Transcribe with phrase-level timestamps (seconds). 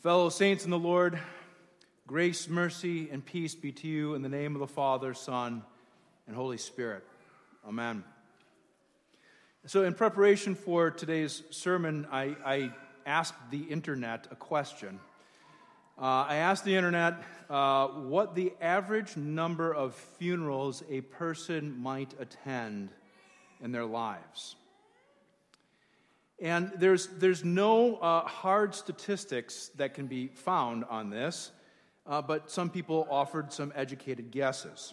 [0.00, 1.20] Fellow saints in the Lord,
[2.08, 5.62] grace, mercy, and peace be to you in the name of the Father, Son,
[6.26, 7.04] and Holy Spirit.
[7.66, 8.02] Amen.
[9.66, 12.72] So, in preparation for today's sermon, I, I
[13.06, 14.98] asked the internet a question.
[15.96, 22.14] Uh, I asked the internet uh, what the average number of funerals a person might
[22.18, 22.90] attend
[23.62, 24.56] in their lives.
[26.44, 31.50] And there's, there's no uh, hard statistics that can be found on this,
[32.06, 34.92] uh, but some people offered some educated guesses.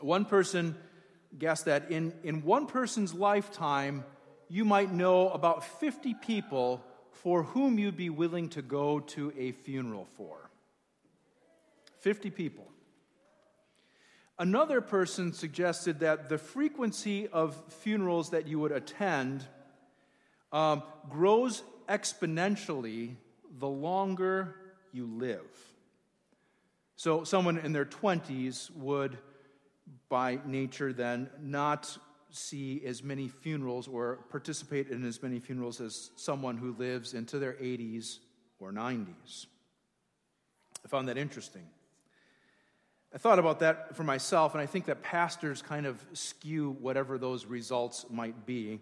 [0.00, 0.76] One person
[1.38, 4.02] guessed that in, in one person's lifetime,
[4.48, 9.52] you might know about 50 people for whom you'd be willing to go to a
[9.52, 10.48] funeral for.
[11.98, 12.66] 50 people.
[14.38, 19.46] Another person suggested that the frequency of funerals that you would attend
[20.52, 23.16] um, grows exponentially
[23.58, 24.54] the longer
[24.92, 25.46] you live.
[26.96, 29.18] So, someone in their 20s would,
[30.08, 31.96] by nature, then not
[32.30, 37.38] see as many funerals or participate in as many funerals as someone who lives into
[37.38, 38.18] their 80s
[38.58, 39.46] or 90s.
[40.84, 41.66] I found that interesting.
[43.12, 47.18] I thought about that for myself, and I think that pastors kind of skew whatever
[47.18, 48.80] those results might be.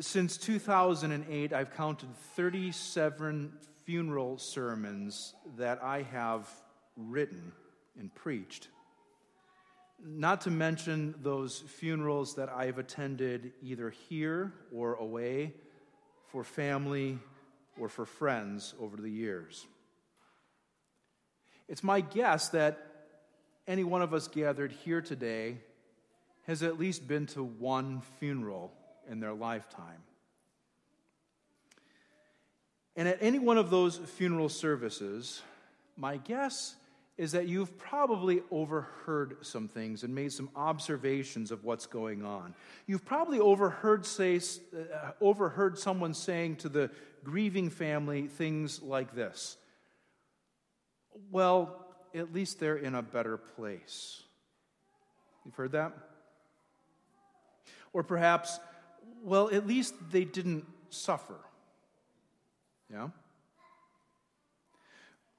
[0.00, 3.52] Since 2008, I've counted 37
[3.84, 6.48] funeral sermons that I have
[6.96, 7.52] written
[7.98, 8.68] and preached.
[10.04, 15.54] Not to mention those funerals that I've attended either here or away
[16.26, 17.18] for family
[17.80, 19.66] or for friends over the years.
[21.66, 22.78] It's my guess that
[23.66, 25.58] any one of us gathered here today
[26.46, 28.72] has at least been to one funeral
[29.10, 30.02] in their lifetime.
[32.96, 35.42] And at any one of those funeral services,
[35.96, 36.74] my guess
[37.18, 42.54] is that you've probably overheard some things and made some observations of what's going on.
[42.86, 46.90] You've probably overheard, say, uh, overheard someone saying to the
[47.24, 49.56] grieving family things like this
[51.30, 51.84] Well,
[52.14, 54.22] at least they're in a better place.
[55.44, 55.92] You've heard that?
[57.92, 58.60] Or perhaps,
[59.22, 61.38] well, at least they didn't suffer.
[62.92, 63.08] Yeah?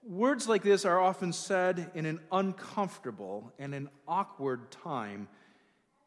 [0.04, 5.28] Words like this are often said in an uncomfortable and an awkward time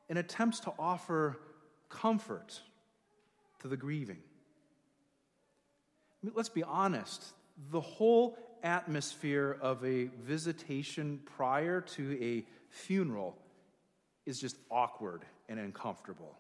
[0.08, 1.38] in attempts to offer
[1.88, 2.60] comfort
[3.60, 4.18] to the grieving.
[6.22, 7.32] I mean, let's be honest.
[7.70, 13.36] The whole atmosphere of a visitation prior to a funeral
[14.24, 16.38] is just awkward and uncomfortable.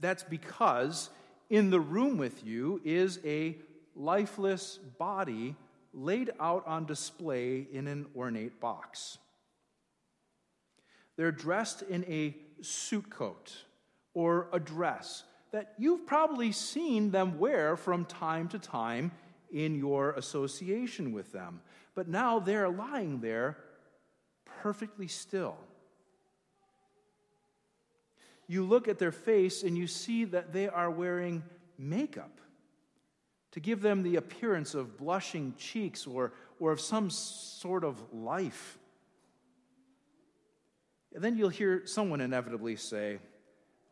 [0.00, 1.10] That's because
[1.50, 3.56] in the room with you is a
[3.94, 5.54] lifeless body
[5.92, 9.18] laid out on display in an ornate box.
[11.16, 13.54] They're dressed in a suit coat
[14.14, 19.12] or a dress that you've probably seen them wear from time to time
[19.52, 21.60] in your association with them.
[21.94, 23.56] But now they're lying there
[24.44, 25.56] perfectly still
[28.46, 31.42] you look at their face and you see that they are wearing
[31.78, 32.40] makeup
[33.52, 38.78] to give them the appearance of blushing cheeks or, or of some sort of life.
[41.14, 43.18] And then you'll hear someone inevitably say,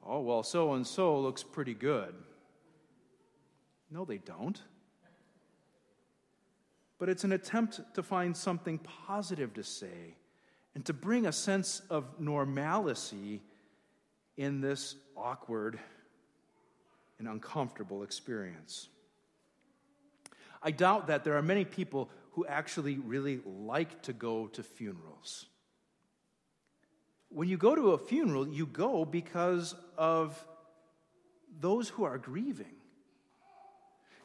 [0.05, 2.13] Oh, well, so and so looks pretty good.
[3.89, 4.61] No, they don't.
[6.99, 10.17] But it's an attempt to find something positive to say
[10.75, 13.43] and to bring a sense of normalcy
[14.43, 15.79] in this awkward
[17.21, 18.89] and uncomfortable experience.
[20.61, 25.47] I doubt that there are many people who actually really like to go to funerals.
[27.29, 30.45] When you go to a funeral, you go because of
[31.61, 32.75] those who are grieving.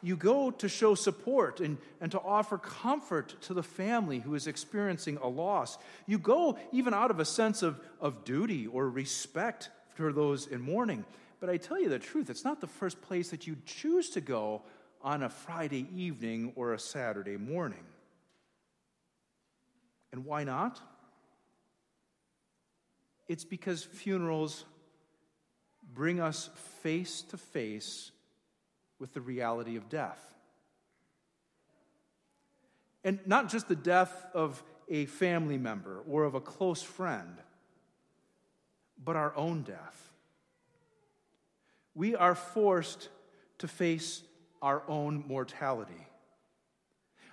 [0.01, 4.47] You go to show support and, and to offer comfort to the family who is
[4.47, 5.77] experiencing a loss.
[6.07, 10.61] You go even out of a sense of, of duty or respect for those in
[10.61, 11.05] mourning.
[11.39, 14.21] But I tell you the truth, it's not the first place that you choose to
[14.21, 14.63] go
[15.01, 17.83] on a Friday evening or a Saturday morning.
[20.11, 20.79] And why not?
[23.27, 24.63] It's because funerals
[25.93, 26.49] bring us
[26.81, 28.11] face to face
[28.99, 30.19] with the reality of death.
[33.03, 37.37] And not just the death of a family member or of a close friend,
[39.03, 40.11] but our own death.
[41.95, 43.09] We are forced
[43.59, 44.21] to face
[44.61, 46.07] our own mortality.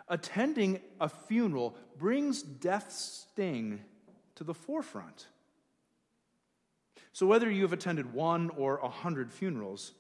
[0.08, 3.80] Attending a funeral brings death's sting
[4.34, 5.28] to the forefront.
[7.12, 9.92] So, whether you have attended one or a hundred funerals,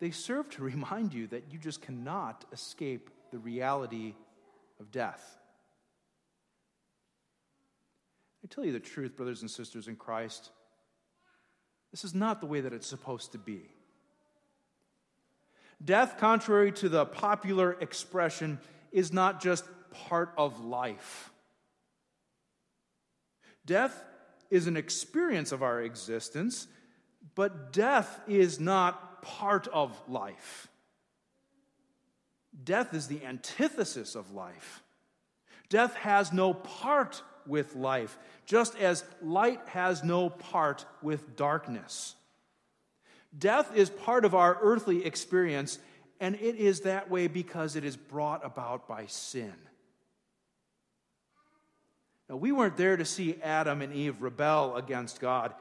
[0.00, 4.14] they serve to remind you that you just cannot escape the reality
[4.80, 5.38] of death.
[8.44, 10.50] I tell you the truth, brothers and sisters in Christ,
[11.90, 13.62] this is not the way that it's supposed to be.
[15.82, 18.58] Death, contrary to the popular expression,
[18.92, 21.30] is not just part of life.
[23.64, 24.04] Death
[24.50, 26.68] is an experience of our existence,
[27.34, 30.68] but death is not part of life.
[32.62, 34.82] Death is the antithesis of life.
[35.70, 42.14] Death has no part with life, just as light has no part with darkness.
[43.36, 45.78] Death is part of our earthly experience,
[46.20, 49.54] and it is that way because it is brought about by sin.
[52.28, 55.52] Now, we weren't there to see Adam and Eve rebel against God,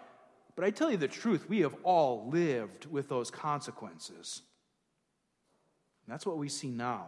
[0.56, 4.41] but I tell you the truth, we have all lived with those consequences.
[6.06, 7.07] And that's what we see now.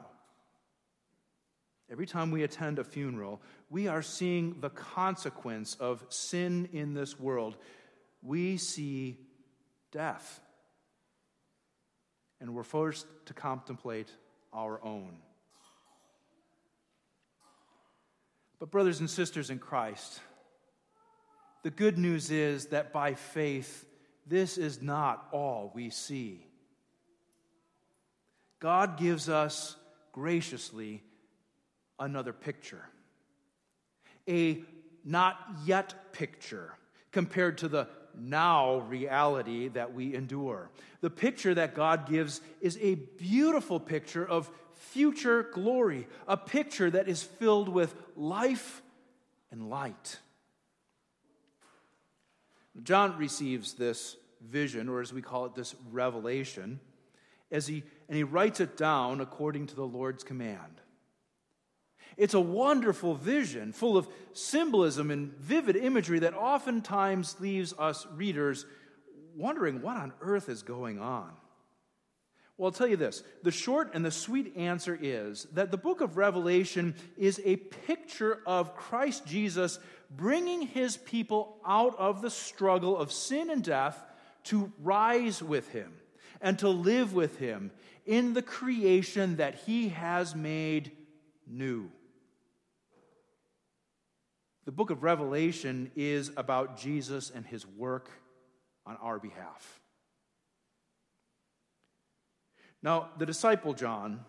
[1.91, 7.19] Every time we attend a funeral, we are seeing the consequence of sin in this
[7.19, 7.55] world.
[8.21, 9.17] We see
[9.91, 10.39] death
[12.39, 14.09] and we're forced to contemplate
[14.53, 15.13] our own.
[18.59, 20.19] But, brothers and sisters in Christ,
[21.63, 23.85] the good news is that by faith,
[24.25, 26.45] this is not all we see.
[28.59, 29.75] God gives us
[30.11, 31.03] graciously
[31.99, 32.83] another picture,
[34.27, 34.63] a
[35.03, 36.73] not yet picture
[37.11, 37.87] compared to the
[38.17, 40.69] now reality that we endure.
[41.01, 47.07] The picture that God gives is a beautiful picture of future glory, a picture that
[47.07, 48.81] is filled with life
[49.51, 50.19] and light.
[52.83, 56.79] John receives this vision, or as we call it, this revelation,
[57.51, 60.81] as he, and he writes it down according to the Lord's command.
[62.17, 68.65] It's a wonderful vision full of symbolism and vivid imagery that oftentimes leaves us readers
[69.35, 71.31] wondering what on earth is going on.
[72.57, 75.99] Well, I'll tell you this the short and the sweet answer is that the book
[75.99, 79.79] of Revelation is a picture of Christ Jesus
[80.09, 84.01] bringing his people out of the struggle of sin and death
[84.45, 85.91] to rise with him
[86.39, 87.71] and to live with him
[88.05, 90.91] in the creation that he has made
[91.47, 91.89] new.
[94.65, 98.09] The book of Revelation is about Jesus and his work
[98.85, 99.79] on our behalf.
[102.81, 104.21] Now, the disciple John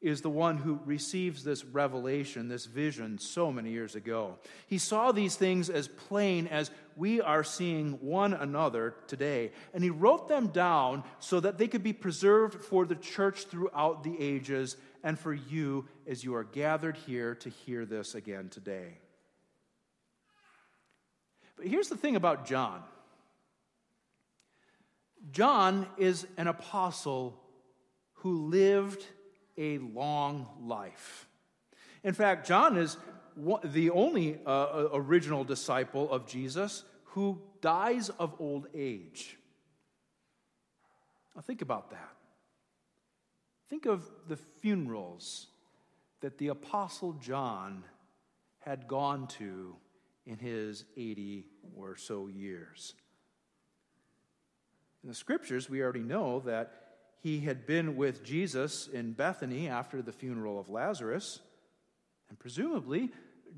[0.00, 4.36] is the one who receives this revelation, this vision, so many years ago.
[4.66, 9.90] He saw these things as plain as we are seeing one another today, and he
[9.90, 14.76] wrote them down so that they could be preserved for the church throughout the ages
[15.02, 18.98] and for you as you are gathered here to hear this again today.
[21.64, 22.82] But here's the thing about John
[25.32, 27.40] John is an apostle
[28.16, 29.06] who lived
[29.56, 31.26] a long life.
[32.02, 32.98] In fact, John is
[33.64, 39.38] the only uh, original disciple of Jesus who dies of old age.
[41.34, 42.12] Now, think about that.
[43.70, 45.46] Think of the funerals
[46.20, 47.84] that the Apostle John
[48.58, 49.76] had gone to
[50.26, 52.94] in his 80 or so years.
[55.02, 56.72] In the scriptures, we already know that
[57.20, 61.40] he had been with Jesus in Bethany after the funeral of Lazarus,
[62.28, 63.10] and presumably,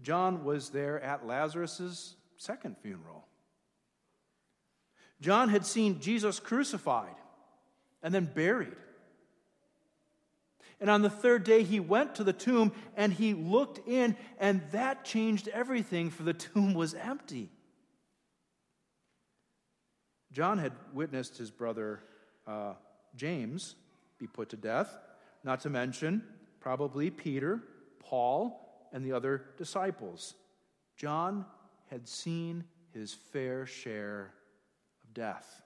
[0.03, 3.27] John was there at Lazarus' second funeral.
[5.21, 7.15] John had seen Jesus crucified
[8.03, 8.77] and then buried.
[10.81, 14.61] And on the third day, he went to the tomb and he looked in, and
[14.73, 17.51] that changed everything, for the tomb was empty.
[20.37, 22.03] John had witnessed his brother
[22.47, 22.75] uh,
[23.15, 23.75] James
[24.19, 24.99] be put to death,
[25.43, 26.23] not to mention
[26.61, 27.63] probably Peter,
[28.01, 28.61] Paul,
[28.93, 30.35] and the other disciples.
[30.95, 31.47] John
[31.91, 34.35] had seen his fair share
[35.05, 35.63] of death.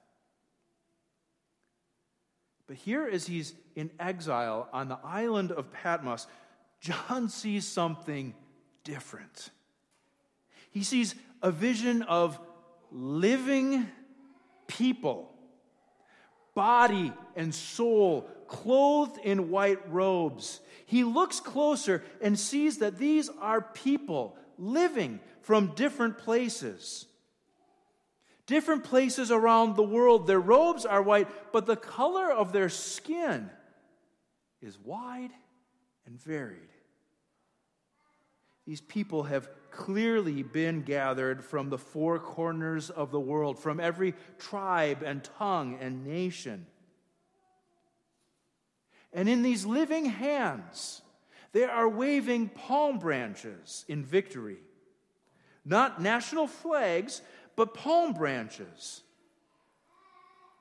[2.68, 6.28] But here, as he's in exile on the island of Patmos,
[6.80, 8.34] John sees something
[8.84, 9.50] different.
[10.70, 12.38] He sees a vision of
[12.92, 13.88] living
[14.70, 15.32] people,
[16.54, 20.60] body and soul clothed in white robes.
[20.86, 27.06] He looks closer and sees that these are people living from different places.
[28.46, 30.26] Different places around the world.
[30.26, 33.50] Their robes are white, but the color of their skin
[34.60, 35.30] is wide
[36.06, 36.70] and varied.
[38.66, 44.14] These people have clearly been gathered from the four corners of the world, from every
[44.38, 46.66] tribe and tongue and nation.
[49.12, 51.02] And in these living hands,
[51.52, 54.58] they are waving palm branches in victory.
[55.64, 57.22] Not national flags,
[57.56, 59.02] but palm branches.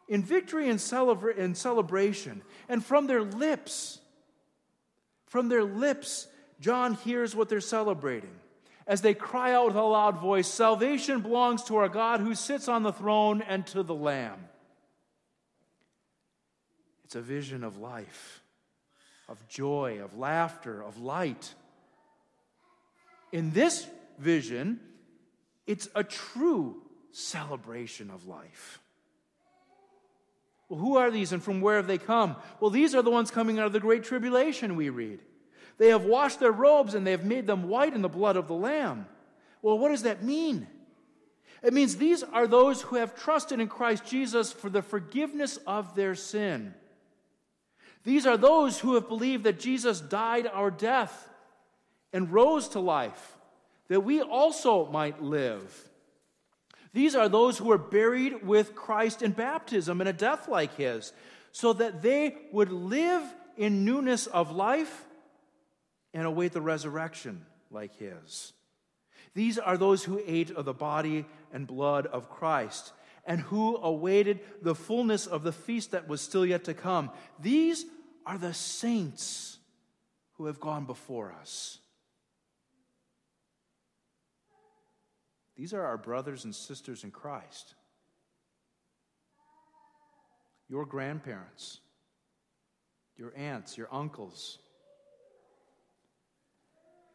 [0.08, 2.42] In victory and, celebra- and celebration.
[2.68, 4.00] And from their lips,
[5.28, 6.28] from their lips,
[6.60, 8.36] John hears what they're celebrating
[8.86, 12.68] as they cry out with a loud voice Salvation belongs to our God who sits
[12.68, 14.40] on the throne and to the Lamb.
[17.06, 18.42] It's a vision of life,
[19.28, 21.54] of joy, of laughter, of light.
[23.32, 23.88] In this
[24.18, 24.80] vision,
[25.66, 28.80] it's a true celebration of life.
[30.68, 32.36] Well, who are these and from where have they come?
[32.60, 35.20] Well, these are the ones coming out of the great tribulation, we read.
[35.80, 38.48] They have washed their robes and they have made them white in the blood of
[38.48, 39.08] the Lamb.
[39.62, 40.68] Well, what does that mean?
[41.64, 45.96] It means these are those who have trusted in Christ Jesus for the forgiveness of
[45.96, 46.74] their sin.
[48.04, 51.30] These are those who have believed that Jesus died our death
[52.14, 53.38] and rose to life,
[53.88, 55.90] that we also might live.
[56.94, 61.14] These are those who were buried with Christ in baptism in a death like his,
[61.52, 63.22] so that they would live
[63.58, 65.06] in newness of life
[66.14, 68.54] and await the resurrection like his.
[69.36, 72.94] These are those who ate of the body and blood of Christ
[73.26, 77.12] and who awaited the fullness of the feast that was still yet to come.
[77.40, 77.86] These
[78.26, 79.60] are the saints
[80.34, 81.78] who have gone before us.
[85.56, 87.76] These are our brothers and sisters in Christ.
[90.70, 91.82] Your grandparents,
[93.18, 94.60] your aunts, your uncles,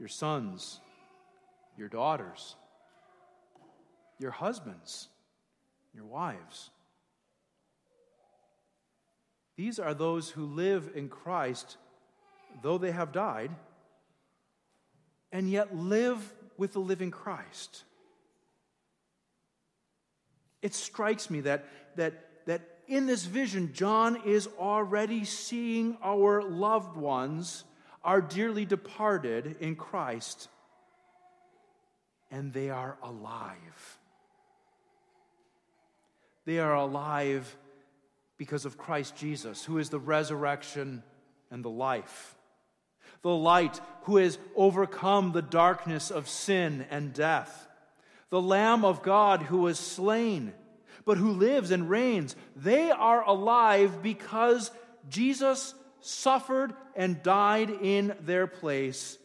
[0.04, 0.80] your sons,
[1.78, 2.56] your daughters,
[4.18, 5.08] your husbands,
[5.94, 6.68] your wives.
[9.56, 11.78] These are those who live in Christ,
[12.62, 13.50] though they have died,
[15.32, 17.84] and yet live with the living Christ.
[20.60, 21.64] It strikes me that,
[21.96, 27.64] that, that in this vision, John is already seeing our loved ones
[28.04, 30.48] are dearly departed in Christ,
[32.30, 33.98] and they are alive.
[36.44, 37.56] They are alive
[38.36, 41.02] because of Christ Jesus, who is the resurrection
[41.50, 42.36] and the life.
[43.22, 47.66] The light who has overcome the darkness of sin and death.
[48.28, 50.52] The Lamb of God who was slain,
[51.06, 52.36] but who lives and reigns.
[52.54, 54.70] They are alive because
[55.08, 59.16] Jesus suffered and died in their place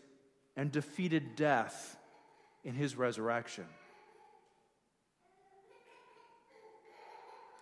[0.55, 1.97] and defeated death
[2.63, 3.65] in his resurrection.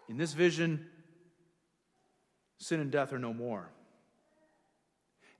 [0.07, 0.85] In this vision,
[2.59, 3.67] sin and death are no more.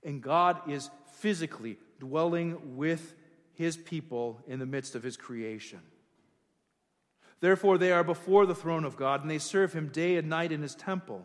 [0.02, 3.14] And God is physically dwelling with
[3.54, 5.80] his people in the midst of his creation.
[7.40, 10.50] Therefore, they are before the throne of God, and they serve him day and night
[10.50, 11.24] in his temple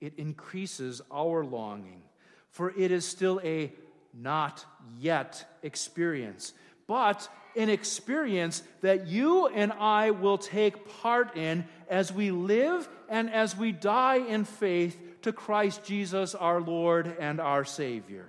[0.00, 2.02] it increases our longing,
[2.50, 3.72] for it is still a
[4.12, 4.64] not
[4.98, 6.52] yet experience,
[6.86, 13.30] but an experience that you and I will take part in as we live and
[13.30, 18.28] as we die in faith to Christ Jesus, our Lord and our Savior.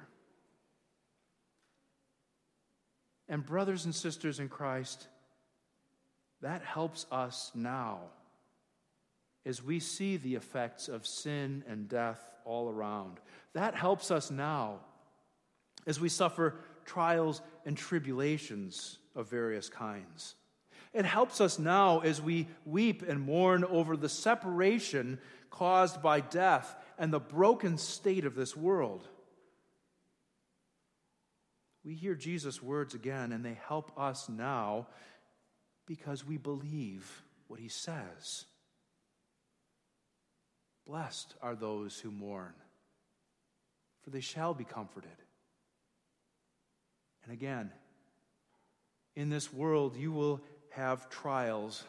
[3.27, 5.07] And, brothers and sisters in Christ,
[6.41, 8.01] that helps us now
[9.45, 13.19] as we see the effects of sin and death all around.
[13.53, 14.79] That helps us now
[15.85, 20.35] as we suffer trials and tribulations of various kinds.
[20.93, 26.75] It helps us now as we weep and mourn over the separation caused by death
[26.97, 29.07] and the broken state of this world.
[31.83, 34.87] We hear Jesus' words again, and they help us now
[35.85, 38.45] because we believe what he says.
[40.87, 42.53] Blessed are those who mourn,
[44.03, 45.09] for they shall be comforted.
[47.23, 47.71] And again,
[49.15, 51.83] in this world you will have trials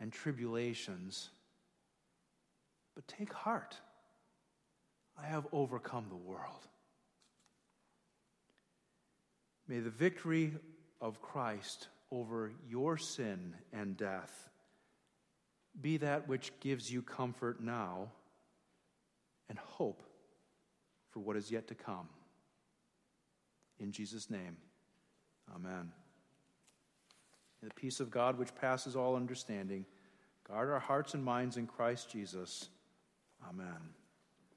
[0.00, 1.30] and tribulations.
[2.94, 3.76] But take heart.
[5.18, 6.66] I have overcome the world.
[9.68, 10.52] May the victory
[11.00, 14.48] of Christ over your sin and death
[15.80, 18.08] be that which gives you comfort now
[19.48, 20.02] and hope
[21.10, 22.08] for what is yet to come.
[23.78, 24.56] In Jesus' name,
[25.54, 25.92] amen.
[27.60, 29.84] And the peace of God, which passes all understanding,
[30.48, 32.68] guard our hearts and minds in Christ Jesus.
[33.48, 33.95] Amen.